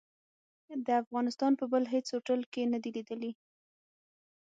د 0.85 0.87
افغانستان 1.03 1.51
په 1.59 1.65
بل 1.71 1.83
هيڅ 1.93 2.05
هوټل 2.13 2.41
کې 2.53 2.61
نه 2.73 2.79
دي 2.83 2.89
ليدلي. 2.95 3.31